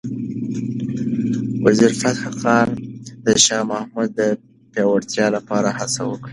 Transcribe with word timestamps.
وزیرفتح 1.65 2.13
خان 2.39 2.69
د 3.25 3.27
شاه 3.45 3.65
محمود 3.71 4.09
د 4.19 4.21
پیاوړتیا 4.71 5.27
لپاره 5.35 5.69
هڅه 5.79 6.01
وکړه. 6.05 6.29